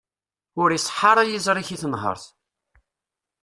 Ur 0.61 0.69
iṣeḥḥa 0.71 1.07
ara 1.11 1.23
yiẓri-k 1.29 1.69
i 1.75 1.77
tenherk. 1.81 2.23